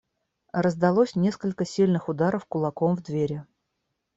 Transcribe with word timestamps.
Раздалось 0.65 1.13
несколько 1.15 1.63
сильных 1.63 2.09
ударов 2.09 2.47
кулаком 2.47 2.95
в 2.95 3.03
двери. 3.03 3.45